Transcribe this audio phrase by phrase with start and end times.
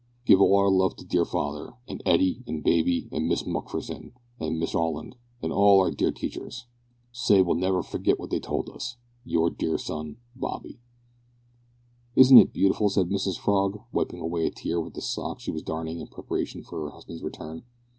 [0.25, 4.57] give all our luv to deer father, an etty an baiby an mis mukferson an
[4.57, 6.63] mister olland an all our deer teechers.
[7.11, 8.97] sai we'll never forgit wot they told us.
[9.23, 10.79] your deer sun Bobby."
[12.15, 15.61] "Isn't it beautiful?" said Mrs Frog, wiping away a tear with the sock she was
[15.61, 17.61] darning in preparation for her husband's return.